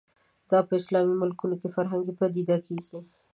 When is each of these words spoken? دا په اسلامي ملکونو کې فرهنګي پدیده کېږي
دا 0.51 0.59
په 0.67 0.73
اسلامي 0.79 1.15
ملکونو 1.21 1.55
کې 1.61 1.69
فرهنګي 1.75 2.13
پدیده 2.19 2.57
کېږي 2.67 2.99